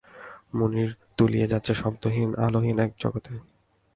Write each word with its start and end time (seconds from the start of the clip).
মুনির 0.57 0.89
তুলিয়ে 1.17 1.47
যাচ্ছে 1.47 1.73
শব্দহীন 1.73 2.29
আলোহীন 2.37 2.77
এক 2.79 2.91
জগতে! 2.99 3.31